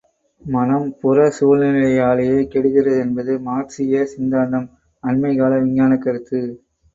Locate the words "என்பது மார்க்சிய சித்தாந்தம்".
2.99-4.67